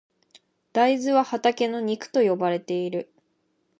[0.73, 3.13] 大豆は畑の肉と呼ばれている。